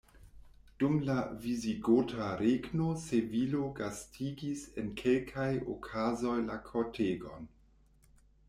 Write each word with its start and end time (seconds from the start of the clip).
Dum 0.83 0.95
la 1.09 1.17
visigota 1.43 2.29
regno 2.39 2.87
Sevilo 3.03 3.61
gastigis 3.81 4.65
en 4.85 4.89
kelkaj 5.03 5.49
okazoj 5.77 6.37
la 6.53 6.61
kortegon. 6.73 7.51